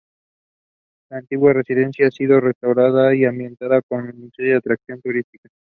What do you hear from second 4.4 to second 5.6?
y atracción turística.